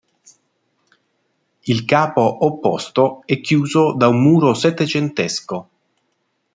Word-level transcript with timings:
Il 1.67 1.85
capo 1.85 2.21
opposto 2.43 3.21
è 3.23 3.39
chiuso 3.39 3.93
da 3.93 4.07
un 4.07 4.19
muro 4.19 4.55
settecentesco. 4.55 5.69